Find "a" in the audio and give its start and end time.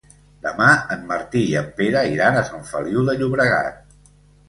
2.41-2.45